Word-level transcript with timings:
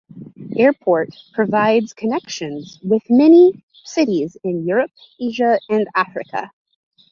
Airport 0.57 1.09
provides 1.35 1.93
connections 1.93 2.79
with 2.81 3.03
many 3.07 3.63
cities 3.85 4.35
in 4.43 4.65
Europe, 4.65 4.89
Asia 5.19 5.59
and 5.69 5.85
Africa. 5.95 6.49